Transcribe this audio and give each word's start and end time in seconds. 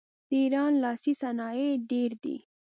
د 0.29 0.31
ایران 0.41 0.73
لاسي 0.83 1.13
صنایع 1.21 1.69
ډیر 1.91 2.11
دي. 2.23 2.37